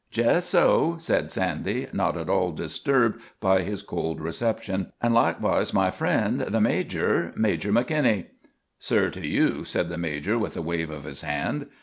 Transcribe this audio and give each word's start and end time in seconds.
"Jes 0.11 0.45
so," 0.47 0.95
said 0.97 1.29
Sandy, 1.29 1.85
not 1.93 2.17
at 2.17 2.27
all 2.27 2.53
disturbed 2.53 3.21
by 3.39 3.61
his 3.61 3.83
cold 3.83 4.19
reception; 4.19 4.91
"an' 4.99 5.13
likewise 5.13 5.75
my 5.75 5.91
friend 5.91 6.41
the 6.41 6.59
major 6.59 7.31
Major 7.35 7.71
McKinney." 7.71 8.25
"Sir 8.79 9.11
to 9.11 9.23
you," 9.23 9.63
said 9.63 9.89
the 9.89 9.99
major, 9.99 10.39
with 10.39 10.57
a 10.57 10.61
wave 10.63 10.89
of 10.89 11.03
his 11.03 11.21
hand. 11.21 11.67